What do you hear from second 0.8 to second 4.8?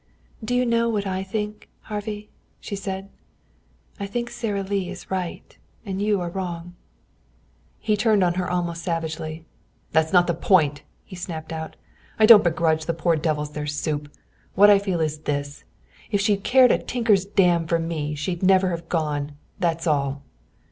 what I think, Harvey?" she said. "I think Sara